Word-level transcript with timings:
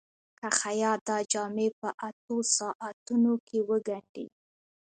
که 0.39 0.47
خیاط 0.59 0.99
دا 1.07 1.17
جامې 1.31 1.67
په 1.79 1.89
اتو 2.07 2.35
ساعتونو 2.57 3.33
کې 3.47 3.57
وګنډي. 3.69 4.25